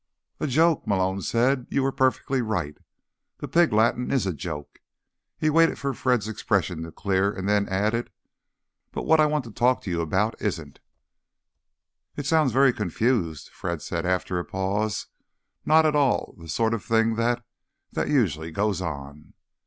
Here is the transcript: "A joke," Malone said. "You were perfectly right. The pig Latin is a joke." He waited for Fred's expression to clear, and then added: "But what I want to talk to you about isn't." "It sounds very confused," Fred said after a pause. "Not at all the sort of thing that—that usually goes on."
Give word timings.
"A 0.39 0.47
joke," 0.47 0.87
Malone 0.87 1.21
said. 1.21 1.67
"You 1.69 1.83
were 1.83 1.91
perfectly 1.91 2.41
right. 2.41 2.75
The 3.37 3.47
pig 3.47 3.71
Latin 3.71 4.09
is 4.11 4.25
a 4.25 4.33
joke." 4.33 4.79
He 5.37 5.47
waited 5.51 5.77
for 5.77 5.93
Fred's 5.93 6.27
expression 6.27 6.81
to 6.81 6.91
clear, 6.91 7.31
and 7.31 7.47
then 7.47 7.69
added: 7.69 8.09
"But 8.91 9.03
what 9.05 9.19
I 9.19 9.27
want 9.27 9.43
to 9.43 9.51
talk 9.51 9.79
to 9.83 9.91
you 9.91 10.01
about 10.01 10.41
isn't." 10.41 10.79
"It 12.17 12.25
sounds 12.25 12.51
very 12.51 12.73
confused," 12.73 13.49
Fred 13.49 13.79
said 13.83 14.07
after 14.07 14.39
a 14.39 14.43
pause. 14.43 15.05
"Not 15.67 15.85
at 15.85 15.95
all 15.95 16.33
the 16.39 16.47
sort 16.49 16.73
of 16.73 16.83
thing 16.83 17.13
that—that 17.13 18.09
usually 18.09 18.49
goes 18.49 18.81
on." 18.81 19.35